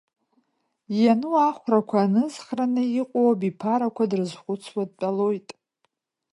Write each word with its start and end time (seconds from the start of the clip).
Иану 1.01 1.33
ахәрақәа 1.49 1.97
анызхраны 2.03 2.83
иҟоу 3.01 3.29
абиԥарақәа 3.33 4.09
дрызхәыцуа 4.11 4.83
дтәалоит. 4.89 5.47